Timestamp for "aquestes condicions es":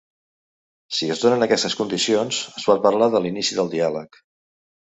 1.47-2.67